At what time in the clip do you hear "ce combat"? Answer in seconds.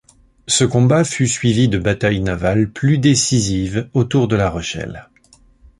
0.47-1.03